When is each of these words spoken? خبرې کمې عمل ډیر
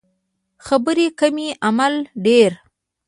خبرې 0.65 1.07
کمې 1.19 1.49
عمل 1.67 1.93
ډیر 2.25 2.51